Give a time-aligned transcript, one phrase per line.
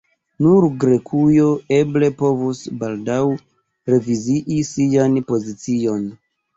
[0.43, 3.21] Nur Grekujo eble povus baldaŭ
[3.95, 6.07] revizii sian pozicion.